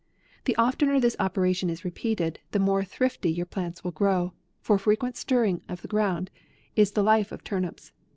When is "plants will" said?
3.45-3.91